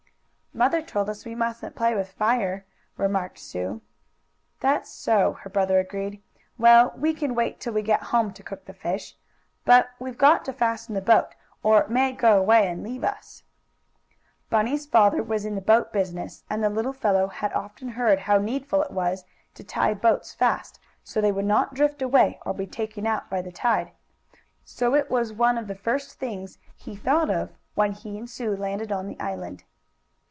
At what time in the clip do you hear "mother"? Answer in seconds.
0.53-0.81